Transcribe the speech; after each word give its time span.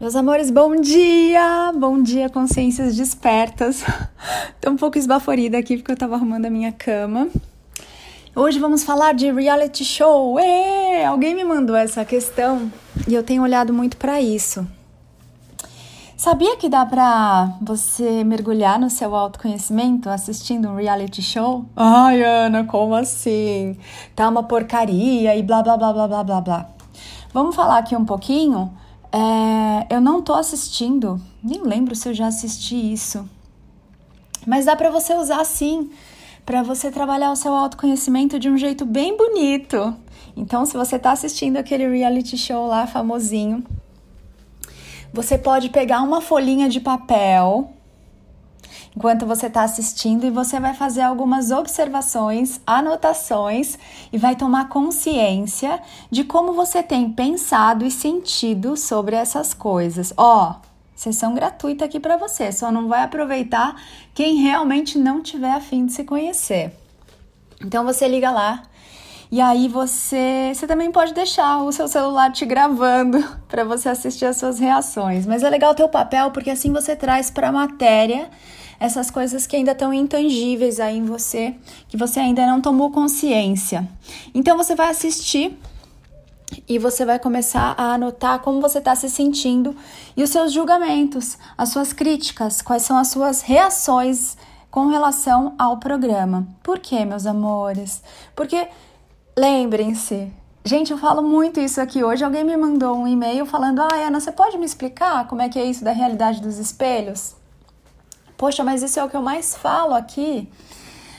Meus 0.00 0.16
amores, 0.16 0.50
bom 0.50 0.76
dia! 0.76 1.74
Bom 1.76 2.02
dia, 2.02 2.30
consciências 2.30 2.96
despertas. 2.96 3.84
Tô 4.58 4.70
um 4.70 4.76
pouco 4.76 4.96
esbaforida 4.96 5.58
aqui 5.58 5.76
porque 5.76 5.92
eu 5.92 5.96
tava 5.96 6.14
arrumando 6.14 6.46
a 6.46 6.50
minha 6.50 6.72
cama. 6.72 7.28
Hoje 8.34 8.58
vamos 8.58 8.82
falar 8.82 9.12
de 9.12 9.30
reality 9.30 9.84
show. 9.84 10.40
Ê! 10.40 11.04
Alguém 11.04 11.34
me 11.34 11.44
mandou 11.44 11.76
essa 11.76 12.02
questão 12.02 12.72
e 13.06 13.12
eu 13.12 13.22
tenho 13.22 13.42
olhado 13.42 13.74
muito 13.74 13.98
para 13.98 14.18
isso. 14.22 14.66
Sabia 16.16 16.56
que 16.56 16.70
dá 16.70 16.86
pra 16.86 17.52
você 17.60 18.24
mergulhar 18.24 18.80
no 18.80 18.88
seu 18.88 19.14
autoconhecimento 19.14 20.08
assistindo 20.08 20.66
um 20.70 20.76
reality 20.76 21.20
show? 21.20 21.66
Ai, 21.76 22.22
Ana, 22.22 22.64
como 22.64 22.94
assim? 22.94 23.76
Tá 24.16 24.30
uma 24.30 24.44
porcaria 24.44 25.36
e 25.36 25.42
blá 25.42 25.62
blá 25.62 25.76
blá 25.76 25.92
blá 25.92 26.08
blá 26.08 26.24
blá 26.24 26.40
blá. 26.40 26.70
Vamos 27.34 27.54
falar 27.54 27.76
aqui 27.76 27.94
um 27.94 28.06
pouquinho 28.06 28.79
é, 29.12 29.94
eu 29.94 30.00
não 30.00 30.22
tô 30.22 30.34
assistindo, 30.34 31.20
nem 31.42 31.62
lembro 31.62 31.94
se 31.96 32.08
eu 32.08 32.14
já 32.14 32.26
assisti 32.28 32.92
isso. 32.92 33.28
Mas 34.46 34.66
dá 34.66 34.76
para 34.76 34.90
você 34.90 35.14
usar 35.14 35.44
sim, 35.44 35.90
para 36.46 36.62
você 36.62 36.90
trabalhar 36.90 37.30
o 37.30 37.36
seu 37.36 37.54
autoconhecimento 37.54 38.38
de 38.38 38.48
um 38.48 38.56
jeito 38.56 38.84
bem 38.84 39.16
bonito. 39.16 39.94
Então, 40.36 40.64
se 40.64 40.76
você 40.76 40.98
tá 40.98 41.12
assistindo 41.12 41.56
aquele 41.56 41.88
reality 41.88 42.36
show 42.36 42.66
lá 42.66 42.86
famosinho, 42.86 43.64
você 45.12 45.36
pode 45.36 45.70
pegar 45.70 46.02
uma 46.02 46.20
folhinha 46.20 46.68
de 46.68 46.80
papel 46.80 47.72
enquanto 48.96 49.26
você 49.26 49.46
está 49.46 49.62
assistindo 49.62 50.26
e 50.26 50.30
você 50.30 50.58
vai 50.58 50.74
fazer 50.74 51.02
algumas 51.02 51.50
observações, 51.50 52.60
anotações 52.66 53.78
e 54.12 54.18
vai 54.18 54.36
tomar 54.36 54.68
consciência 54.68 55.80
de 56.10 56.24
como 56.24 56.52
você 56.52 56.82
tem 56.82 57.10
pensado 57.10 57.84
e 57.84 57.90
sentido 57.90 58.76
sobre 58.76 59.16
essas 59.16 59.54
coisas. 59.54 60.12
Ó, 60.16 60.50
oh, 60.50 60.54
sessão 60.94 61.34
gratuita 61.34 61.84
aqui 61.84 62.00
para 62.00 62.16
você, 62.16 62.52
só 62.52 62.70
não 62.70 62.88
vai 62.88 63.02
aproveitar 63.02 63.74
quem 64.14 64.36
realmente 64.42 64.98
não 64.98 65.22
tiver 65.22 65.52
afim 65.52 65.86
de 65.86 65.92
se 65.92 66.04
conhecer. 66.04 66.72
Então 67.62 67.84
você 67.84 68.08
liga 68.08 68.30
lá 68.30 68.62
e 69.32 69.40
aí 69.40 69.68
você, 69.68 70.50
você 70.52 70.66
também 70.66 70.90
pode 70.90 71.14
deixar 71.14 71.62
o 71.62 71.70
seu 71.70 71.86
celular 71.86 72.32
te 72.32 72.44
gravando 72.44 73.22
para 73.46 73.62
você 73.62 73.88
assistir 73.88 74.24
as 74.24 74.38
suas 74.38 74.58
reações. 74.58 75.24
Mas 75.24 75.44
é 75.44 75.48
legal 75.48 75.72
ter 75.72 75.84
o 75.84 75.88
papel 75.88 76.32
porque 76.32 76.50
assim 76.50 76.72
você 76.72 76.96
traz 76.96 77.30
para 77.30 77.48
a 77.48 77.52
matéria 77.52 78.28
essas 78.80 79.10
coisas 79.10 79.46
que 79.46 79.54
ainda 79.54 79.72
estão 79.72 79.92
intangíveis 79.92 80.80
aí 80.80 80.96
em 80.96 81.04
você, 81.04 81.54
que 81.86 81.98
você 81.98 82.18
ainda 82.18 82.46
não 82.46 82.62
tomou 82.62 82.90
consciência. 82.90 83.86
Então 84.34 84.56
você 84.56 84.74
vai 84.74 84.88
assistir 84.88 85.56
e 86.66 86.78
você 86.78 87.04
vai 87.04 87.18
começar 87.18 87.74
a 87.76 87.92
anotar 87.92 88.40
como 88.40 88.60
você 88.60 88.78
está 88.78 88.96
se 88.96 89.10
sentindo 89.10 89.76
e 90.16 90.22
os 90.22 90.30
seus 90.30 90.50
julgamentos, 90.50 91.36
as 91.56 91.68
suas 91.68 91.92
críticas, 91.92 92.62
quais 92.62 92.82
são 92.82 92.96
as 92.96 93.08
suas 93.08 93.42
reações 93.42 94.36
com 94.70 94.86
relação 94.86 95.54
ao 95.58 95.76
programa. 95.76 96.48
Por 96.62 96.78
quê, 96.78 97.04
meus 97.04 97.26
amores? 97.26 98.02
Porque 98.34 98.66
lembrem-se, 99.36 100.32
gente, 100.64 100.90
eu 100.90 100.98
falo 100.98 101.22
muito 101.22 101.60
isso 101.60 101.80
aqui 101.80 102.02
hoje. 102.02 102.24
Alguém 102.24 102.44
me 102.44 102.56
mandou 102.56 102.96
um 102.96 103.06
e-mail 103.06 103.44
falando: 103.44 103.80
Ah, 103.82 104.06
Ana, 104.06 104.20
você 104.20 104.32
pode 104.32 104.56
me 104.56 104.64
explicar 104.64 105.26
como 105.28 105.42
é 105.42 105.48
que 105.48 105.58
é 105.58 105.64
isso 105.64 105.84
da 105.84 105.92
realidade 105.92 106.40
dos 106.40 106.58
espelhos? 106.58 107.39
Poxa, 108.40 108.64
mas 108.64 108.82
isso 108.82 108.98
é 108.98 109.04
o 109.04 109.10
que 109.10 109.14
eu 109.14 109.20
mais 109.20 109.54
falo 109.54 109.92
aqui. 109.92 110.48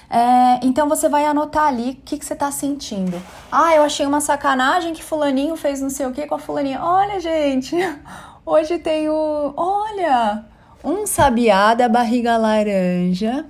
É, 0.09 0.59
então 0.65 0.89
você 0.89 1.07
vai 1.07 1.23
anotar 1.23 1.67
ali 1.67 1.91
o 1.91 1.95
que, 2.03 2.17
que 2.17 2.25
você 2.25 2.33
está 2.33 2.51
sentindo. 2.51 3.21
Ah, 3.51 3.75
eu 3.75 3.83
achei 3.83 4.07
uma 4.07 4.19
sacanagem 4.19 4.91
que 4.91 5.03
fulaninho 5.03 5.55
fez 5.55 5.79
não 5.79 5.91
sei 5.91 6.07
o 6.07 6.11
que 6.11 6.25
com 6.25 6.33
a 6.33 6.39
fulaninha. 6.39 6.79
Olha, 6.81 7.19
gente, 7.19 7.75
hoje 8.43 8.79
tem 8.79 9.07
o... 9.07 9.53
Olha, 9.55 10.43
um 10.83 11.05
sabiá 11.05 11.75
da 11.75 11.87
barriga 11.87 12.37
laranja 12.37 13.45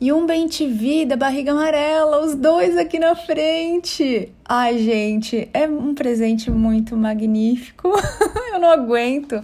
e 0.00 0.12
um 0.12 0.26
bem 0.26 0.48
TV 0.48 1.06
da 1.06 1.14
barriga 1.16 1.52
amarela, 1.52 2.20
os 2.20 2.34
dois 2.34 2.76
aqui 2.76 2.98
na 2.98 3.14
frente. 3.14 4.28
Ai, 4.44 4.76
gente, 4.78 5.48
é 5.54 5.68
um 5.68 5.94
presente 5.94 6.50
muito 6.50 6.96
magnífico. 6.96 7.92
eu 8.52 8.58
não 8.58 8.70
aguento. 8.70 9.40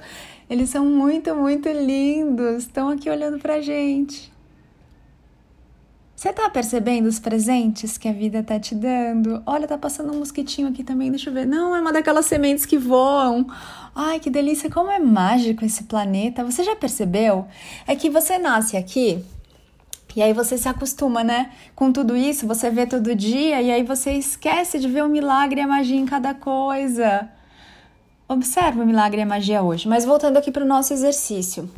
Eles 0.51 0.69
são 0.69 0.85
muito, 0.85 1.33
muito 1.37 1.69
lindos. 1.69 2.65
Estão 2.65 2.89
aqui 2.89 3.09
olhando 3.09 3.39
pra 3.39 3.61
gente. 3.61 4.33
Você 6.17 6.33
tá 6.33 6.51
percebendo 6.51 7.07
os 7.07 7.21
presentes 7.21 7.97
que 7.97 8.09
a 8.09 8.13
vida 8.13 8.43
tá 8.43 8.59
te 8.59 8.75
dando? 8.75 9.43
Olha, 9.47 9.69
tá 9.69 9.79
passando 9.79 10.13
um 10.13 10.19
mosquitinho 10.19 10.69
aqui 10.69 10.83
também, 10.83 11.09
deixa 11.09 11.31
eu 11.31 11.35
ver. 11.35 11.47
Não, 11.47 11.75
é 11.75 11.81
uma 11.81 11.93
daquelas 11.93 12.27
sementes 12.27 12.67
que 12.67 12.77
voam. 12.77 13.47
Ai, 13.95 14.19
que 14.19 14.29
delícia, 14.29 14.69
como 14.69 14.91
é 14.91 14.99
mágico 14.99 15.65
esse 15.65 15.85
planeta. 15.85 16.45
Você 16.45 16.65
já 16.65 16.75
percebeu? 16.75 17.47
É 17.87 17.95
que 17.95 18.11
você 18.11 18.37
nasce 18.37 18.77
aqui 18.77 19.25
e 20.17 20.21
aí 20.21 20.33
você 20.33 20.59
se 20.59 20.69
acostuma, 20.69 21.23
né? 21.23 21.53
Com 21.77 21.93
tudo 21.93 22.17
isso, 22.17 22.45
você 22.45 22.71
vê 22.71 22.87
todo 22.87 23.15
dia 23.15 23.63
e 23.63 23.71
aí 23.71 23.85
você 23.85 24.13
esquece 24.15 24.81
de 24.81 24.89
ver 24.89 25.05
o 25.05 25.09
milagre 25.09 25.61
e 25.61 25.65
a 25.65 25.69
magia 25.69 25.97
em 25.97 26.07
cada 26.07 26.35
coisa. 26.35 27.31
Observe 28.31 28.81
o 28.81 28.87
milagre 28.87 29.19
e 29.19 29.25
a 29.25 29.27
magia 29.27 29.61
hoje. 29.61 29.89
Mas 29.89 30.05
voltando 30.05 30.37
aqui 30.37 30.53
para 30.53 30.63
o 30.63 30.67
nosso 30.67 30.93
exercício. 30.93 31.69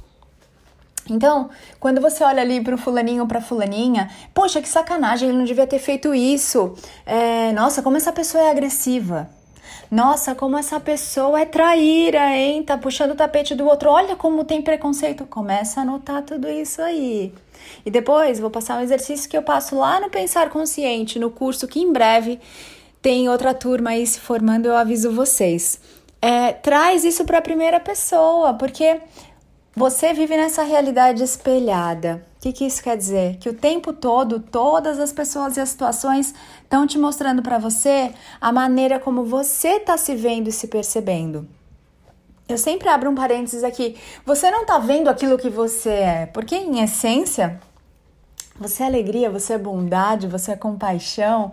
Então, 1.08 1.48
quando 1.80 1.98
você 1.98 2.22
olha 2.22 2.42
ali 2.42 2.62
para 2.62 2.74
o 2.74 2.78
fulaninho 2.78 3.22
ou 3.22 3.26
para 3.26 3.40
fulaninha, 3.40 4.10
poxa, 4.34 4.60
que 4.60 4.68
sacanagem, 4.68 5.30
ele 5.30 5.38
não 5.38 5.46
devia 5.46 5.66
ter 5.66 5.78
feito 5.78 6.14
isso. 6.14 6.74
É, 7.06 7.52
nossa, 7.52 7.80
como 7.80 7.96
essa 7.96 8.12
pessoa 8.12 8.44
é 8.44 8.50
agressiva. 8.50 9.30
Nossa, 9.90 10.34
como 10.34 10.58
essa 10.58 10.78
pessoa 10.78 11.40
é 11.40 11.46
traíra, 11.46 12.36
hein? 12.36 12.62
Tá 12.62 12.76
puxando 12.76 13.12
o 13.12 13.16
tapete 13.16 13.54
do 13.54 13.64
outro. 13.64 13.88
Olha 13.88 14.14
como 14.14 14.44
tem 14.44 14.60
preconceito. 14.60 15.24
Começa 15.24 15.80
a 15.80 15.84
anotar 15.84 16.22
tudo 16.22 16.50
isso 16.50 16.82
aí. 16.82 17.32
E 17.86 17.90
depois 17.90 18.38
vou 18.38 18.50
passar 18.50 18.78
um 18.78 18.82
exercício 18.82 19.26
que 19.26 19.38
eu 19.38 19.42
passo 19.42 19.74
lá 19.74 19.98
no 19.98 20.10
Pensar 20.10 20.50
Consciente, 20.50 21.19
no 21.19 21.30
curso 21.30 21.66
que 21.66 21.80
em 21.80 21.90
breve 21.90 22.38
tem 23.00 23.26
outra 23.30 23.54
turma 23.54 23.90
aí 23.90 24.06
se 24.06 24.20
formando, 24.20 24.66
eu 24.66 24.76
aviso 24.76 25.10
vocês 25.10 25.80
é, 26.22 26.52
traz 26.52 27.04
isso 27.04 27.24
para 27.24 27.38
a 27.38 27.42
primeira 27.42 27.80
pessoa, 27.80 28.54
porque 28.54 29.00
você 29.74 30.12
vive 30.12 30.36
nessa 30.36 30.62
realidade 30.62 31.20
espelhada. 31.22 32.24
O 32.36 32.42
que, 32.42 32.52
que 32.52 32.64
isso 32.64 32.82
quer 32.82 32.96
dizer? 32.96 33.38
Que 33.38 33.48
o 33.48 33.54
tempo 33.54 33.92
todo, 33.92 34.38
todas 34.38 35.00
as 35.00 35.12
pessoas 35.12 35.56
e 35.56 35.60
as 35.60 35.70
situações 35.70 36.32
estão 36.62 36.86
te 36.86 36.96
mostrando 36.96 37.42
para 37.42 37.58
você 37.58 38.12
a 38.40 38.52
maneira 38.52 39.00
como 39.00 39.24
você 39.24 39.76
está 39.76 39.96
se 39.96 40.14
vendo 40.14 40.48
e 40.48 40.52
se 40.52 40.68
percebendo. 40.68 41.48
Eu 42.48 42.58
sempre 42.58 42.88
abro 42.88 43.10
um 43.10 43.14
parênteses 43.14 43.64
aqui. 43.64 43.96
Você 44.24 44.50
não 44.50 44.62
está 44.62 44.78
vendo 44.78 45.08
aquilo 45.08 45.38
que 45.38 45.48
você 45.48 45.90
é, 45.90 46.26
porque 46.26 46.54
em 46.54 46.80
essência, 46.80 47.58
você 48.58 48.84
é 48.84 48.86
alegria, 48.86 49.30
você 49.30 49.54
é 49.54 49.58
bondade, 49.58 50.28
você 50.28 50.52
é 50.52 50.56
compaixão 50.56 51.50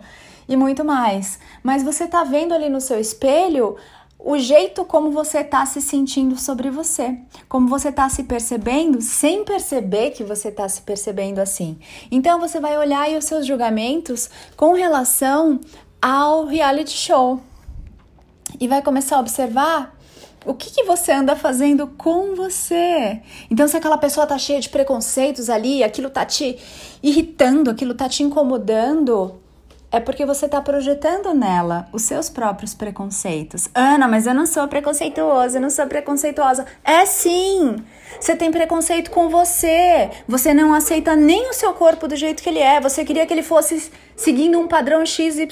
e 0.48 0.56
muito 0.56 0.84
mais. 0.84 1.38
Mas 1.62 1.82
você 1.82 2.04
está 2.04 2.22
vendo 2.22 2.52
ali 2.52 2.68
no 2.68 2.80
seu 2.80 3.00
espelho 3.00 3.76
o 4.22 4.38
jeito 4.38 4.84
como 4.84 5.10
você 5.10 5.38
está 5.38 5.64
se 5.64 5.80
sentindo 5.80 6.38
sobre 6.38 6.70
você, 6.70 7.18
como 7.48 7.68
você 7.68 7.88
está 7.88 8.08
se 8.08 8.24
percebendo 8.24 9.00
sem 9.00 9.44
perceber 9.44 10.10
que 10.10 10.22
você 10.22 10.48
está 10.48 10.68
se 10.68 10.82
percebendo 10.82 11.38
assim. 11.38 11.78
Então 12.10 12.38
você 12.38 12.60
vai 12.60 12.76
olhar 12.76 13.02
aí 13.02 13.16
os 13.16 13.24
seus 13.24 13.46
julgamentos 13.46 14.28
com 14.56 14.74
relação 14.74 15.58
ao 16.00 16.46
reality 16.46 16.92
show 16.92 17.40
e 18.60 18.68
vai 18.68 18.82
começar 18.82 19.16
a 19.16 19.20
observar 19.20 19.96
o 20.44 20.54
que, 20.54 20.70
que, 20.70 20.84
você 20.84 21.12
anda 21.12 21.36
fazendo 21.36 21.86
com 21.86 22.34
você? 22.34 23.20
Então, 23.50 23.68
se 23.68 23.76
aquela 23.76 23.98
pessoa 23.98 24.26
tá 24.26 24.38
cheia 24.38 24.58
de 24.58 24.70
preconceitos 24.70 25.50
ali, 25.50 25.84
aquilo 25.84 26.08
tá 26.08 26.24
te 26.24 26.58
irritando, 27.02 27.70
aquilo 27.70 27.94
tá 27.94 28.08
te 28.08 28.22
incomodando, 28.22 29.38
é 29.92 29.98
porque 29.98 30.24
você 30.24 30.46
está 30.46 30.60
projetando 30.60 31.34
nela 31.34 31.88
os 31.92 32.02
seus 32.02 32.30
próprios 32.30 32.74
preconceitos. 32.74 33.68
Ana, 33.74 34.06
mas 34.06 34.26
eu 34.26 34.34
não 34.34 34.46
sou 34.46 34.66
preconceituosa, 34.68 35.58
eu 35.58 35.62
não 35.62 35.70
sou 35.70 35.86
preconceituosa. 35.86 36.64
É 36.84 37.04
sim! 37.04 37.76
Você 38.20 38.36
tem 38.36 38.50
preconceito 38.50 39.10
com 39.10 39.28
você. 39.28 40.10
Você 40.28 40.54
não 40.54 40.72
aceita 40.74 41.16
nem 41.16 41.50
o 41.50 41.52
seu 41.52 41.72
corpo 41.74 42.06
do 42.06 42.14
jeito 42.14 42.42
que 42.42 42.48
ele 42.48 42.58
é. 42.60 42.80
Você 42.80 43.04
queria 43.04 43.26
que 43.26 43.32
ele 43.32 43.42
fosse 43.42 43.90
seguindo 44.16 44.58
um 44.60 44.68
padrão 44.68 45.04
XYZ 45.04 45.48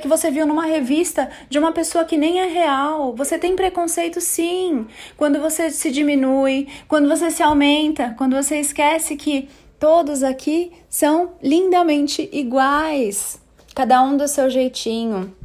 que 0.00 0.08
você 0.08 0.30
viu 0.30 0.46
numa 0.46 0.64
revista 0.64 1.28
de 1.48 1.58
uma 1.58 1.72
pessoa 1.72 2.04
que 2.04 2.16
nem 2.16 2.40
é 2.40 2.46
real. 2.46 3.14
Você 3.14 3.38
tem 3.38 3.54
preconceito 3.54 4.20
sim. 4.20 4.86
Quando 5.16 5.40
você 5.40 5.70
se 5.70 5.90
diminui, 5.90 6.68
quando 6.88 7.08
você 7.08 7.30
se 7.30 7.42
aumenta, 7.42 8.14
quando 8.16 8.34
você 8.34 8.58
esquece 8.58 9.16
que 9.16 9.48
todos 9.78 10.22
aqui 10.22 10.72
são 10.88 11.34
lindamente 11.42 12.28
iguais 12.32 13.45
cada 13.76 14.02
um 14.02 14.16
do 14.16 14.26
seu 14.26 14.48
jeitinho, 14.48 15.36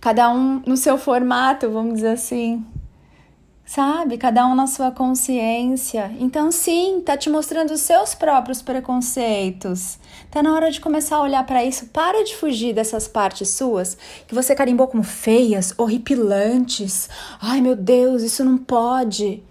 cada 0.00 0.30
um 0.30 0.62
no 0.64 0.76
seu 0.76 0.96
formato, 0.96 1.68
vamos 1.68 1.94
dizer 1.94 2.10
assim. 2.12 2.64
sabe? 3.66 4.16
Cada 4.16 4.46
um 4.46 4.54
na 4.54 4.66
sua 4.68 4.92
consciência. 4.92 6.12
Então, 6.20 6.52
sim, 6.52 7.02
tá 7.04 7.16
te 7.16 7.28
mostrando 7.28 7.72
os 7.72 7.80
seus 7.80 8.14
próprios 8.14 8.62
preconceitos. 8.62 9.98
Tá 10.30 10.40
na 10.42 10.54
hora 10.54 10.70
de 10.70 10.80
começar 10.80 11.16
a 11.16 11.22
olhar 11.22 11.44
para 11.44 11.64
isso. 11.64 11.86
Para 11.86 12.24
de 12.24 12.36
fugir 12.36 12.72
dessas 12.72 13.08
partes 13.08 13.50
suas 13.50 13.98
que 14.28 14.34
você 14.34 14.54
carimbou 14.54 14.86
como 14.86 15.02
feias, 15.02 15.74
horripilantes. 15.76 17.10
Ai, 17.40 17.60
meu 17.60 17.74
Deus, 17.74 18.22
isso 18.22 18.44
não 18.44 18.56
pode. 18.56 19.42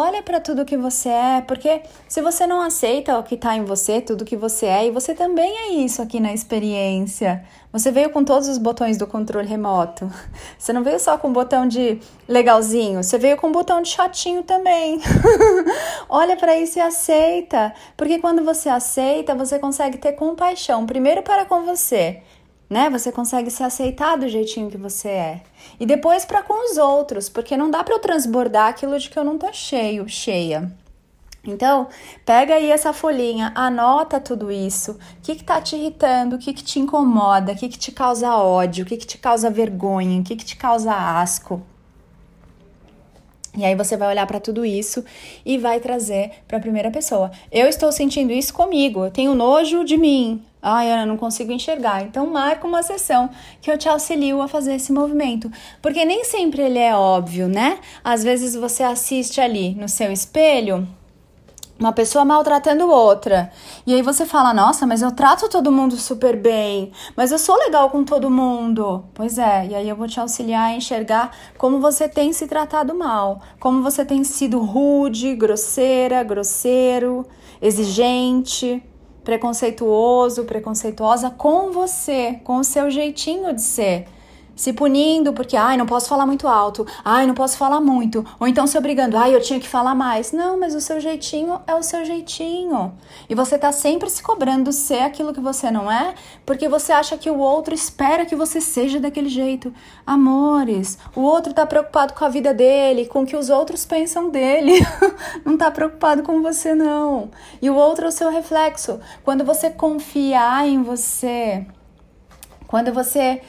Olha 0.00 0.22
para 0.22 0.38
tudo 0.38 0.64
que 0.64 0.76
você 0.76 1.08
é, 1.08 1.40
porque 1.40 1.82
se 2.06 2.22
você 2.22 2.46
não 2.46 2.60
aceita 2.60 3.18
o 3.18 3.24
que 3.24 3.34
está 3.34 3.56
em 3.56 3.64
você, 3.64 4.00
tudo 4.00 4.24
que 4.24 4.36
você 4.36 4.66
é, 4.66 4.86
e 4.86 4.92
você 4.92 5.12
também 5.12 5.52
é 5.52 5.70
isso 5.70 6.00
aqui 6.00 6.20
na 6.20 6.32
experiência. 6.32 7.44
Você 7.72 7.90
veio 7.90 8.08
com 8.10 8.22
todos 8.22 8.46
os 8.46 8.58
botões 8.58 8.96
do 8.96 9.08
controle 9.08 9.48
remoto. 9.48 10.08
Você 10.56 10.72
não 10.72 10.84
veio 10.84 11.00
só 11.00 11.18
com 11.18 11.28
o 11.28 11.32
botão 11.32 11.66
de 11.66 11.98
legalzinho, 12.28 13.02
você 13.02 13.18
veio 13.18 13.36
com 13.36 13.48
o 13.48 13.52
botão 13.52 13.82
de 13.82 13.88
chatinho 13.88 14.44
também. 14.44 15.00
Olha 16.08 16.36
para 16.36 16.56
isso 16.56 16.78
e 16.78 16.80
aceita, 16.80 17.74
porque 17.96 18.20
quando 18.20 18.44
você 18.44 18.68
aceita, 18.68 19.34
você 19.34 19.58
consegue 19.58 19.98
ter 19.98 20.12
compaixão, 20.12 20.86
primeiro 20.86 21.22
para 21.22 21.44
com 21.44 21.64
você, 21.64 22.22
né? 22.68 22.90
Você 22.90 23.10
consegue 23.10 23.50
se 23.50 23.62
aceitar 23.62 24.16
do 24.16 24.28
jeitinho 24.28 24.70
que 24.70 24.76
você 24.76 25.08
é. 25.08 25.42
E 25.80 25.86
depois 25.86 26.24
para 26.24 26.42
com 26.42 26.70
os 26.70 26.76
outros, 26.76 27.28
porque 27.28 27.56
não 27.56 27.70
dá 27.70 27.82
para 27.82 27.94
eu 27.94 27.98
transbordar 27.98 28.68
aquilo 28.68 28.98
de 28.98 29.08
que 29.08 29.18
eu 29.18 29.24
não 29.24 29.38
tô 29.38 29.52
cheio, 29.52 30.08
cheia. 30.08 30.70
Então, 31.44 31.88
pega 32.26 32.54
aí 32.54 32.70
essa 32.70 32.92
folhinha, 32.92 33.52
anota 33.54 34.20
tudo 34.20 34.52
isso. 34.52 34.92
O 34.92 35.22
que 35.22 35.36
que 35.36 35.44
tá 35.44 35.60
te 35.60 35.76
irritando? 35.76 36.36
O 36.36 36.38
que 36.38 36.52
que 36.52 36.62
te 36.62 36.78
incomoda? 36.78 37.52
O 37.52 37.56
que 37.56 37.68
que 37.68 37.78
te 37.78 37.92
causa 37.92 38.36
ódio? 38.36 38.84
O 38.84 38.88
que 38.88 38.96
que 38.96 39.06
te 39.06 39.16
causa 39.16 39.48
vergonha? 39.48 40.20
O 40.20 40.24
que 40.24 40.36
que 40.36 40.44
te 40.44 40.56
causa 40.56 40.92
asco? 40.92 41.62
E 43.56 43.64
aí 43.64 43.74
você 43.74 43.96
vai 43.96 44.08
olhar 44.08 44.26
para 44.26 44.40
tudo 44.40 44.64
isso 44.64 45.04
e 45.44 45.58
vai 45.58 45.80
trazer 45.80 46.30
para 46.46 46.58
a 46.58 46.60
primeira 46.60 46.90
pessoa. 46.90 47.30
Eu 47.50 47.66
estou 47.66 47.90
sentindo 47.90 48.32
isso 48.32 48.52
comigo. 48.52 49.04
Eu 49.04 49.10
tenho 49.10 49.34
nojo 49.34 49.84
de 49.84 49.96
mim. 49.96 50.42
Ai, 50.60 50.90
Ana, 50.90 51.06
não 51.06 51.16
consigo 51.16 51.52
enxergar. 51.52 52.02
Então 52.02 52.26
marca 52.26 52.66
uma 52.66 52.82
sessão 52.82 53.30
que 53.60 53.70
eu 53.70 53.78
te 53.78 53.88
auxilio 53.88 54.42
a 54.42 54.48
fazer 54.48 54.74
esse 54.74 54.92
movimento, 54.92 55.50
porque 55.80 56.04
nem 56.04 56.24
sempre 56.24 56.62
ele 56.62 56.78
é 56.78 56.94
óbvio, 56.94 57.48
né? 57.48 57.78
Às 58.02 58.24
vezes 58.24 58.54
você 58.54 58.82
assiste 58.82 59.40
ali 59.40 59.74
no 59.74 59.88
seu 59.88 60.10
espelho 60.10 60.86
uma 61.78 61.92
pessoa 61.92 62.24
maltratando 62.24 62.90
outra. 62.90 63.50
E 63.86 63.94
aí 63.94 64.02
você 64.02 64.26
fala: 64.26 64.52
"Nossa, 64.52 64.86
mas 64.86 65.02
eu 65.02 65.12
trato 65.12 65.48
todo 65.48 65.72
mundo 65.72 65.96
super 65.96 66.36
bem, 66.36 66.92
mas 67.16 67.32
eu 67.32 67.38
sou 67.38 67.56
legal 67.56 67.90
com 67.90 68.04
todo 68.04 68.30
mundo". 68.30 69.04
Pois 69.14 69.38
é, 69.38 69.66
e 69.66 69.74
aí 69.74 69.88
eu 69.88 69.96
vou 69.96 70.08
te 70.08 70.20
auxiliar 70.20 70.70
a 70.70 70.74
enxergar 70.74 71.30
como 71.56 71.80
você 71.80 72.08
tem 72.08 72.32
se 72.32 72.46
tratado 72.46 72.94
mal, 72.94 73.40
como 73.60 73.82
você 73.82 74.04
tem 74.04 74.24
sido 74.24 74.58
rude, 74.60 75.34
grosseira, 75.34 76.22
grosseiro, 76.22 77.26
exigente 77.60 78.82
preconceituoso, 79.24 80.44
preconceituosa 80.44 81.28
com 81.28 81.70
você, 81.70 82.40
com 82.44 82.56
o 82.56 82.64
seu 82.64 82.90
jeitinho 82.90 83.52
de 83.52 83.60
ser 83.60 84.06
se 84.58 84.72
punindo 84.72 85.32
porque, 85.32 85.56
ai, 85.56 85.76
não 85.76 85.86
posso 85.86 86.08
falar 86.08 86.26
muito 86.26 86.48
alto, 86.48 86.84
ai, 87.04 87.28
não 87.28 87.34
posso 87.34 87.56
falar 87.56 87.80
muito, 87.80 88.26
ou 88.40 88.48
então 88.48 88.66
se 88.66 88.76
obrigando, 88.76 89.16
ai, 89.16 89.32
eu 89.32 89.40
tinha 89.40 89.60
que 89.60 89.68
falar 89.68 89.94
mais. 89.94 90.32
Não, 90.32 90.58
mas 90.58 90.74
o 90.74 90.80
seu 90.80 91.00
jeitinho 91.00 91.60
é 91.64 91.76
o 91.76 91.82
seu 91.82 92.04
jeitinho. 92.04 92.92
E 93.30 93.36
você 93.36 93.56
tá 93.56 93.70
sempre 93.70 94.10
se 94.10 94.20
cobrando 94.20 94.72
ser 94.72 95.02
aquilo 95.02 95.32
que 95.32 95.40
você 95.40 95.70
não 95.70 95.90
é, 95.90 96.12
porque 96.44 96.68
você 96.68 96.92
acha 96.92 97.16
que 97.16 97.30
o 97.30 97.38
outro 97.38 97.72
espera 97.72 98.26
que 98.26 98.34
você 98.34 98.60
seja 98.60 98.98
daquele 98.98 99.28
jeito. 99.28 99.72
Amores, 100.04 100.98
o 101.14 101.20
outro 101.20 101.54
tá 101.54 101.64
preocupado 101.64 102.12
com 102.14 102.24
a 102.24 102.28
vida 102.28 102.52
dele, 102.52 103.06
com 103.06 103.22
o 103.22 103.26
que 103.26 103.36
os 103.36 103.50
outros 103.50 103.86
pensam 103.86 104.28
dele. 104.28 104.72
não 105.46 105.56
tá 105.56 105.70
preocupado 105.70 106.24
com 106.24 106.42
você, 106.42 106.74
não. 106.74 107.30
E 107.62 107.70
o 107.70 107.76
outro 107.76 108.06
é 108.06 108.08
o 108.08 108.12
seu 108.12 108.28
reflexo. 108.28 108.98
Quando 109.22 109.44
você 109.44 109.70
confiar 109.70 110.66
em 110.66 110.82
você, 110.82 111.64
quando 112.66 112.92
você 112.92 113.40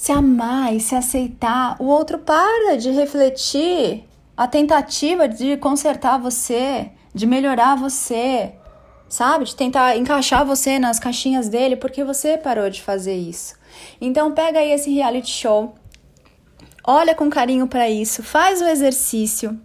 se 0.00 0.12
amar 0.12 0.74
e 0.74 0.80
se 0.80 0.94
aceitar, 0.94 1.76
o 1.78 1.84
outro 1.84 2.16
para 2.16 2.78
de 2.78 2.90
refletir 2.90 4.08
a 4.34 4.48
tentativa 4.48 5.28
de 5.28 5.58
consertar 5.58 6.18
você, 6.18 6.90
de 7.14 7.26
melhorar 7.26 7.76
você, 7.76 8.54
sabe? 9.10 9.44
De 9.44 9.54
tentar 9.54 9.98
encaixar 9.98 10.42
você 10.42 10.78
nas 10.78 10.98
caixinhas 10.98 11.50
dele, 11.50 11.76
porque 11.76 12.02
você 12.02 12.38
parou 12.38 12.70
de 12.70 12.80
fazer 12.80 13.14
isso. 13.14 13.54
Então 14.00 14.32
pega 14.32 14.60
aí 14.60 14.72
esse 14.72 14.90
reality 14.90 15.28
show, 15.28 15.74
olha 16.82 17.14
com 17.14 17.28
carinho 17.28 17.66
para 17.66 17.90
isso, 17.90 18.22
faz 18.22 18.62
o 18.62 18.68
exercício 18.68 19.60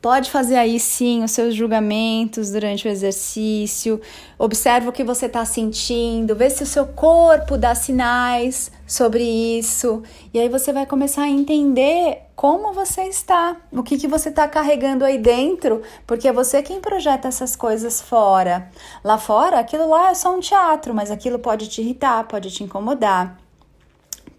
Pode 0.00 0.30
fazer 0.30 0.56
aí 0.56 0.80
sim 0.80 1.22
os 1.22 1.30
seus 1.30 1.54
julgamentos 1.54 2.50
durante 2.50 2.88
o 2.88 2.90
exercício, 2.90 4.00
observa 4.38 4.88
o 4.88 4.92
que 4.92 5.04
você 5.04 5.26
está 5.26 5.44
sentindo, 5.44 6.34
vê 6.34 6.48
se 6.48 6.62
o 6.62 6.66
seu 6.66 6.86
corpo 6.86 7.58
dá 7.58 7.74
sinais 7.74 8.72
sobre 8.86 9.22
isso, 9.22 10.02
e 10.32 10.40
aí 10.40 10.48
você 10.48 10.72
vai 10.72 10.86
começar 10.86 11.24
a 11.24 11.28
entender 11.28 12.22
como 12.34 12.72
você 12.72 13.02
está, 13.02 13.56
o 13.70 13.82
que, 13.82 13.98
que 13.98 14.08
você 14.08 14.30
está 14.30 14.48
carregando 14.48 15.04
aí 15.04 15.18
dentro, 15.18 15.82
porque 16.06 16.28
é 16.28 16.32
você 16.32 16.62
quem 16.62 16.80
projeta 16.80 17.28
essas 17.28 17.54
coisas 17.54 18.00
fora. 18.00 18.70
Lá 19.04 19.18
fora, 19.18 19.58
aquilo 19.58 19.86
lá 19.86 20.10
é 20.10 20.14
só 20.14 20.34
um 20.34 20.40
teatro, 20.40 20.94
mas 20.94 21.10
aquilo 21.10 21.38
pode 21.38 21.68
te 21.68 21.82
irritar, 21.82 22.26
pode 22.26 22.50
te 22.50 22.64
incomodar 22.64 23.36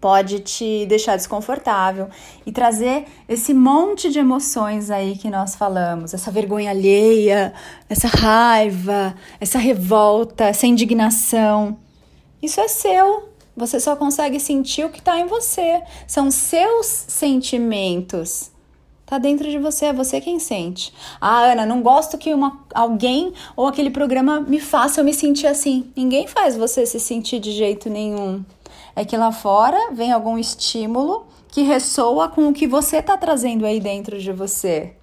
pode 0.02 0.40
te 0.40 0.84
deixar 0.86 1.14
desconfortável 1.14 2.08
e 2.44 2.50
trazer 2.50 3.04
esse 3.28 3.54
monte 3.54 4.10
de 4.10 4.18
emoções 4.18 4.90
aí 4.90 5.16
que 5.16 5.30
nós 5.30 5.54
falamos, 5.54 6.12
essa 6.12 6.28
vergonha 6.28 6.70
alheia, 6.70 7.54
essa 7.88 8.08
raiva, 8.08 9.14
essa 9.40 9.60
revolta, 9.60 10.42
essa 10.42 10.66
indignação. 10.66 11.78
Isso 12.42 12.60
é 12.60 12.66
seu. 12.66 13.28
Você 13.56 13.78
só 13.78 13.94
consegue 13.94 14.40
sentir 14.40 14.84
o 14.84 14.90
que 14.90 14.98
está 14.98 15.20
em 15.20 15.26
você. 15.26 15.80
São 16.08 16.32
seus 16.32 16.86
sentimentos. 16.86 18.50
Tá 19.06 19.18
dentro 19.18 19.48
de 19.48 19.58
você, 19.58 19.86
é 19.86 19.92
você 19.92 20.20
quem 20.20 20.40
sente. 20.40 20.92
Ah, 21.20 21.52
Ana, 21.52 21.64
não 21.64 21.80
gosto 21.80 22.18
que 22.18 22.34
uma, 22.34 22.64
alguém 22.74 23.32
ou 23.54 23.68
aquele 23.68 23.90
programa 23.90 24.40
me 24.40 24.58
faça 24.58 25.00
eu 25.00 25.04
me 25.04 25.14
sentir 25.14 25.46
assim. 25.46 25.92
Ninguém 25.94 26.26
faz 26.26 26.56
você 26.56 26.86
se 26.86 26.98
sentir 26.98 27.38
de 27.38 27.52
jeito 27.52 27.88
nenhum 27.88 28.42
é 28.94 29.04
que 29.04 29.16
lá 29.16 29.32
fora 29.32 29.92
vem 29.92 30.12
algum 30.12 30.38
estímulo 30.38 31.26
que 31.48 31.62
ressoa 31.62 32.28
com 32.28 32.48
o 32.48 32.52
que 32.52 32.66
você 32.66 32.98
está 32.98 33.16
trazendo 33.16 33.66
aí 33.66 33.80
dentro 33.80 34.18
de 34.18 34.32
você. 34.32 34.94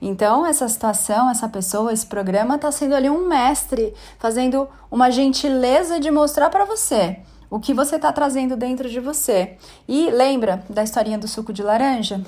Então, 0.00 0.46
essa 0.46 0.68
situação, 0.68 1.30
essa 1.30 1.48
pessoa, 1.48 1.92
esse 1.92 2.06
programa 2.06 2.56
está 2.56 2.70
sendo 2.70 2.94
ali 2.94 3.08
um 3.08 3.26
mestre, 3.26 3.94
fazendo 4.18 4.68
uma 4.90 5.10
gentileza 5.10 5.98
de 5.98 6.10
mostrar 6.10 6.50
para 6.50 6.64
você 6.64 7.18
o 7.48 7.58
que 7.58 7.72
você 7.72 7.96
está 7.96 8.12
trazendo 8.12 8.56
dentro 8.56 8.88
de 8.88 9.00
você. 9.00 9.56
E 9.88 10.10
lembra 10.10 10.62
da 10.68 10.82
historinha 10.82 11.18
do 11.18 11.28
suco 11.28 11.52
de 11.52 11.62
laranja? 11.62 12.20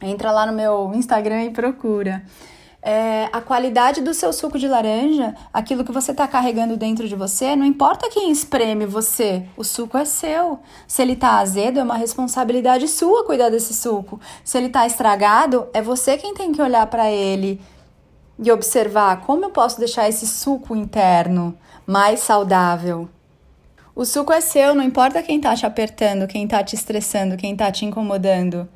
Entra 0.00 0.32
lá 0.32 0.44
no 0.44 0.52
meu 0.52 0.92
Instagram 0.94 1.44
e 1.44 1.50
procura 1.50 2.22
é, 2.82 3.28
a 3.32 3.40
qualidade 3.40 4.00
do 4.00 4.12
seu 4.12 4.32
suco 4.32 4.58
de 4.58 4.66
laranja, 4.66 5.34
aquilo 5.52 5.84
que 5.84 5.92
você 5.92 6.10
está 6.10 6.26
carregando 6.26 6.76
dentro 6.76 7.06
de 7.06 7.14
você, 7.14 7.54
não 7.54 7.64
importa 7.64 8.10
quem 8.10 8.30
espreme 8.30 8.84
você, 8.84 9.46
o 9.56 9.62
suco 9.62 9.96
é 9.96 10.04
seu. 10.04 10.58
Se 10.88 11.00
ele 11.00 11.12
está 11.12 11.38
azedo, 11.38 11.78
é 11.78 11.82
uma 11.82 11.96
responsabilidade 11.96 12.88
sua 12.88 13.24
cuidar 13.24 13.50
desse 13.50 13.72
suco. 13.72 14.20
Se 14.44 14.58
ele 14.58 14.66
está 14.66 14.84
estragado, 14.84 15.68
é 15.72 15.80
você 15.80 16.18
quem 16.18 16.34
tem 16.34 16.50
que 16.50 16.60
olhar 16.60 16.86
para 16.88 17.08
ele 17.10 17.60
e 18.36 18.50
observar 18.50 19.20
como 19.20 19.44
eu 19.44 19.50
posso 19.50 19.78
deixar 19.78 20.08
esse 20.08 20.26
suco 20.26 20.74
interno 20.74 21.56
mais 21.86 22.18
saudável. 22.20 23.08
O 23.94 24.04
suco 24.04 24.32
é 24.32 24.40
seu, 24.40 24.74
não 24.74 24.82
importa 24.82 25.22
quem 25.22 25.36
está 25.36 25.54
te 25.54 25.66
apertando, 25.66 26.26
quem 26.26 26.44
está 26.44 26.64
te 26.64 26.74
estressando, 26.74 27.36
quem 27.36 27.52
está 27.52 27.70
te 27.70 27.84
incomodando. 27.84 28.68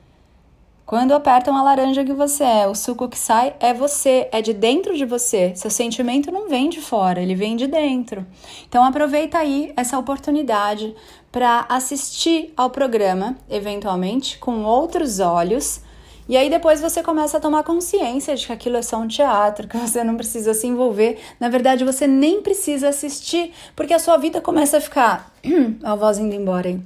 Quando 0.87 1.15
apertam 1.15 1.57
a 1.57 1.65
laranja 1.65 2.05
que 2.05 2.13
você 2.13 2.45
é, 2.45 2.69
o 2.69 2.75
suco 2.75 3.09
que 3.09 3.19
sai 3.19 3.57
é 3.59 3.75
você, 3.75 4.29
é 4.31 4.41
de 4.41 4.53
dentro 4.53 4.97
de 4.97 5.05
você. 5.05 5.53
Seu 5.57 5.69
sentimento 5.69 6.31
não 6.31 6.49
vem 6.49 6.71
de 6.71 6.81
fora, 6.81 7.21
ele 7.21 7.35
vem 7.35 7.57
de 7.57 7.67
dentro. 7.67 8.25
Então 8.69 8.85
aproveita 8.85 9.37
aí 9.37 9.73
essa 9.77 9.99
oportunidade 9.99 10.95
para 11.33 11.67
assistir 11.69 12.55
ao 12.57 12.71
programa, 12.71 13.37
eventualmente 13.51 14.39
com 14.39 14.63
outros 14.63 15.19
olhos. 15.19 15.81
E 16.29 16.37
aí 16.37 16.49
depois 16.49 16.81
você 16.81 17.03
começa 17.03 17.39
a 17.39 17.41
tomar 17.41 17.65
consciência 17.65 18.37
de 18.37 18.47
que 18.47 18.53
aquilo 18.53 18.77
é 18.77 18.83
só 18.83 18.99
um 18.99 19.09
teatro, 19.09 19.67
que 19.69 19.77
você 19.77 20.05
não 20.05 20.17
precisa 20.17 20.55
se 20.55 20.69
envolver. 20.69 21.19
Na 21.41 21.49
verdade, 21.49 21.85
você 21.85 22.07
nem 22.07 22.41
precisa 22.43 22.91
assistir, 22.91 23.53
porque 23.75 23.93
a 23.93 23.99
sua 23.99 24.19
vida 24.19 24.41
começa 24.41 24.77
a 24.77 24.81
ficar 24.81 25.33
a 25.83 25.97
voz 25.97 26.19
indo 26.19 26.37
embora, 26.37 26.69
hein? 26.69 26.85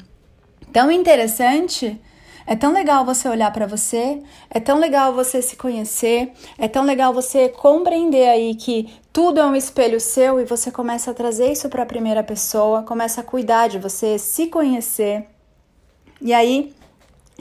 Tão 0.73 0.91
interessante 0.91 2.01
é 2.47 2.57
tão 2.57 2.73
legal 2.73 3.05
você 3.05 3.29
olhar 3.29 3.53
para 3.53 3.67
você, 3.67 4.23
é 4.51 4.61
tão 4.61 4.79
legal 4.79 5.15
você 5.15 5.41
se 5.41 5.57
conhecer, 5.57 6.33
é 6.59 6.69
tão 6.69 6.85
legal 6.85 7.13
você 7.13 7.49
compreender 7.49 8.29
aí 8.29 8.55
que 8.55 8.93
tudo 9.13 9.41
é 9.41 9.47
um 9.47 9.57
espelho 9.57 10.01
seu 10.01 10.41
e 10.41 10.45
você 10.45 10.71
começa 10.71 11.11
a 11.11 11.15
trazer 11.15 11.53
isso 11.53 11.69
para 11.69 11.83
a 11.83 11.87
primeira 11.87 12.23
pessoa, 12.23 12.83
começa 12.83 13.21
a 13.21 13.25
cuidar 13.25 13.69
de 13.69 13.79
você, 13.79 14.19
se 14.19 14.47
conhecer. 14.47 15.27
E 16.21 16.33
aí 16.33 16.75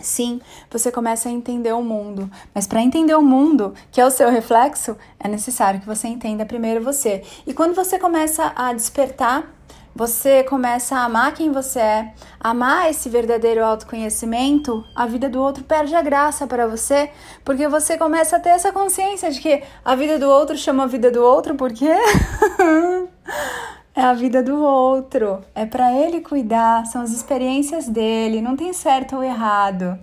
Sim, 0.01 0.39
você 0.70 0.91
começa 0.91 1.27
a 1.27 1.32
entender 1.32 1.74
o 1.74 1.84
mundo, 1.84 2.29
mas 2.53 2.65
para 2.65 2.82
entender 2.82 3.15
o 3.15 3.22
mundo, 3.22 3.74
que 3.91 4.00
é 4.00 4.06
o 4.06 4.12
seu 4.12 4.29
reflexo, 4.29 4.96
é 5.20 5.27
necessário 5.27 5.79
que 5.79 5.86
você 5.86 6.08
entenda 6.08 6.46
primeiro 6.46 6.84
você. 6.84 7.24
E 7.46 7.53
quando 7.53 7.75
você 7.75 8.00
começa 8.00 8.53
a 8.56 8.74
despertar, 8.74 9.53
você 9.96 10.43
começa 10.43 10.96
a 10.96 11.05
amar 11.05 11.34
quem 11.34 11.51
você 11.51 11.79
é, 11.79 12.13
amar 12.39 12.89
esse 12.89 13.10
verdadeiro 13.10 13.63
autoconhecimento, 13.63 14.84
a 14.96 15.05
vida 15.05 15.27
do 15.27 15.41
outro 15.41 15.63
perde 15.63 15.96
a 15.96 16.01
graça 16.01 16.48
para 16.48 16.67
você, 16.67 17.10
porque 17.43 17.67
você 17.67 17.98
começa 17.98 18.38
a 18.38 18.39
ter 18.39 18.50
essa 18.50 18.72
consciência 18.72 19.31
de 19.31 19.39
que 19.39 19.63
a 19.84 19.96
vida 19.96 20.17
do 20.17 20.29
outro 20.29 20.58
chama 20.58 20.84
a 20.84 20.88
vida 20.88 21.12
do 21.12 21.22
outro 21.22 21.55
porque 21.55 21.88
é 23.96 24.01
a 24.01 24.13
vida 24.13 24.41
do 24.41 24.62
outro, 24.62 25.41
é 25.53 25.65
para 25.65 25.93
ele 25.93 26.22
cuidar, 26.22 26.86
são 26.86 27.01
as 27.01 27.12
experiências 27.12 27.88
dele, 27.88 28.41
não 28.41 28.55
tem 28.55 28.74
certo 28.74 29.17
ou 29.17 29.24
errado. 29.24 30.00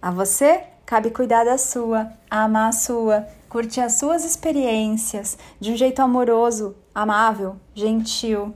A 0.00 0.10
você 0.10 0.62
cabe 0.86 1.10
cuidar 1.10 1.44
da 1.44 1.58
sua, 1.58 2.10
amar 2.30 2.70
a 2.70 2.72
sua, 2.72 3.26
curtir 3.48 3.80
as 3.80 3.94
suas 3.94 4.24
experiências 4.24 5.36
de 5.60 5.72
um 5.72 5.76
jeito 5.76 6.00
amoroso, 6.00 6.76
amável, 6.94 7.56
gentil. 7.74 8.54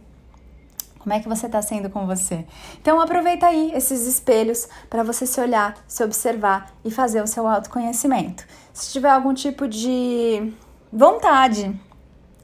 Como 1.03 1.13
é 1.13 1.19
que 1.19 1.29
você 1.29 1.47
está 1.47 1.61
sendo 1.61 1.91
com 1.91 2.07
você? 2.07 2.45
Então 2.81 3.01
aproveita 3.01 3.47
aí 3.47 3.73
esses 3.75 4.07
espelhos 4.07 4.69
para 4.89 5.03
você 5.03 5.27
se 5.27 5.41
olhar, 5.41 5.77
se 5.89 6.05
observar 6.05 6.73
e 6.85 6.93
fazer 6.93 7.21
o 7.21 7.27
seu 7.27 7.47
autoconhecimento. 7.49 8.45
Se 8.73 8.93
tiver 8.93 9.11
algum 9.11 9.35
tipo 9.35 9.67
de 9.67 10.53
vontade 10.93 11.75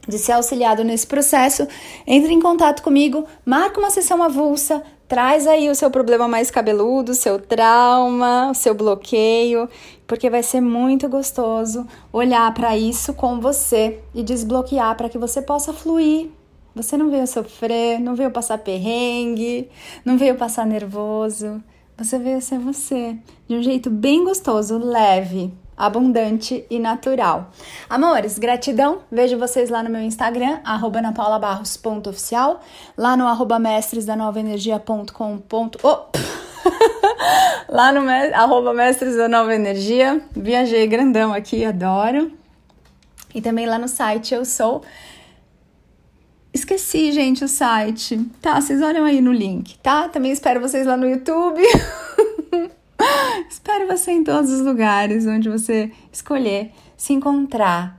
de 0.08 0.18
ser 0.18 0.32
auxiliado 0.32 0.82
nesse 0.82 1.06
processo, 1.06 1.68
entre 2.04 2.32
em 2.32 2.40
contato 2.40 2.82
comigo, 2.82 3.26
marca 3.44 3.78
uma 3.78 3.90
sessão 3.90 4.22
avulsa, 4.22 4.82
traz 5.06 5.46
aí 5.46 5.70
o 5.70 5.74
seu 5.74 5.90
problema 5.90 6.26
mais 6.26 6.50
cabeludo, 6.50 7.12
o 7.12 7.14
seu 7.14 7.38
trauma, 7.38 8.50
o 8.50 8.54
seu 8.54 8.74
bloqueio, 8.74 9.68
porque 10.06 10.28
vai 10.28 10.42
ser 10.42 10.60
muito 10.60 11.08
gostoso 11.08 11.86
olhar 12.12 12.52
para 12.54 12.76
isso 12.76 13.14
com 13.14 13.38
você 13.38 14.00
e 14.12 14.24
desbloquear 14.24 14.96
para 14.96 15.08
que 15.08 15.18
você 15.18 15.40
possa 15.40 15.72
fluir. 15.72 16.30
Você 16.78 16.96
não 16.96 17.10
veio 17.10 17.26
sofrer, 17.26 17.98
não 17.98 18.14
veio 18.14 18.30
passar 18.30 18.56
perrengue, 18.58 19.68
não 20.04 20.16
veio 20.16 20.36
passar 20.36 20.64
nervoso. 20.64 21.60
Você 21.96 22.20
veio 22.20 22.40
ser 22.40 22.60
você, 22.60 23.18
de 23.48 23.56
um 23.56 23.62
jeito 23.64 23.90
bem 23.90 24.22
gostoso, 24.22 24.78
leve, 24.78 25.52
abundante 25.76 26.64
e 26.70 26.78
natural. 26.78 27.50
Amores, 27.90 28.38
gratidão. 28.38 29.00
Vejo 29.10 29.36
vocês 29.36 29.70
lá 29.70 29.82
no 29.82 29.90
meu 29.90 30.00
Instagram, 30.02 30.60
arroba 30.64 31.02
napaulabarros.oficial, 31.02 32.60
lá 32.96 33.16
no 33.16 33.26
arroba 33.26 33.58
mestres 33.58 34.06
da 34.06 34.14
nova 34.14 34.38
energia.com. 34.38 35.42
Oh. 35.82 36.06
lá 37.68 37.90
no 37.90 38.08
arroba 38.08 38.72
mestres 38.72 39.16
da 39.16 39.28
nova 39.28 39.52
energia. 39.52 40.22
Viajei 40.30 40.86
grandão 40.86 41.34
aqui, 41.34 41.64
adoro. 41.64 42.30
E 43.34 43.40
também 43.40 43.66
lá 43.66 43.76
no 43.76 43.88
site 43.88 44.32
eu 44.32 44.44
sou. 44.44 44.84
Esqueci, 46.58 47.12
gente, 47.12 47.44
o 47.44 47.48
site. 47.48 48.18
Tá, 48.42 48.60
vocês 48.60 48.82
olham 48.82 49.04
aí 49.04 49.20
no 49.20 49.32
link, 49.32 49.78
tá? 49.78 50.08
Também 50.08 50.32
espero 50.32 50.60
vocês 50.60 50.84
lá 50.84 50.96
no 50.96 51.08
YouTube. 51.08 51.62
Espero 53.48 53.86
você 53.86 54.10
em 54.10 54.24
todos 54.24 54.50
os 54.50 54.60
lugares 54.60 55.24
onde 55.24 55.48
você 55.48 55.90
escolher 56.12 56.72
se 56.96 57.12
encontrar 57.12 57.96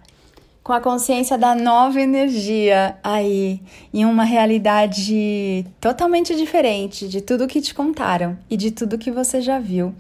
com 0.62 0.74
a 0.74 0.82
consciência 0.82 1.38
da 1.38 1.56
nova 1.56 2.02
energia 2.02 2.98
aí, 3.02 3.62
em 3.94 4.04
uma 4.04 4.26
realidade 4.26 5.66
totalmente 5.80 6.36
diferente 6.36 7.08
de 7.08 7.22
tudo 7.22 7.48
que 7.48 7.62
te 7.62 7.74
contaram 7.74 8.38
e 8.50 8.58
de 8.58 8.72
tudo 8.72 8.98
que 8.98 9.10
você 9.10 9.42
já 9.42 9.58
viu 9.58 9.96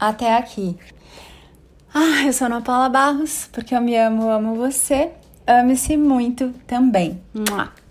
até 0.00 0.34
aqui. 0.34 0.76
Ah, 1.92 2.24
eu 2.24 2.32
sou 2.32 2.46
Ana 2.46 2.62
Paula 2.62 2.88
Barros, 2.88 3.50
porque 3.52 3.74
eu 3.74 3.82
me 3.82 3.94
amo, 3.96 4.30
amo 4.30 4.54
você. 4.54 5.10
Ame-se 5.46 5.96
muito 5.96 6.54
também. 6.66 7.20
Mua. 7.34 7.81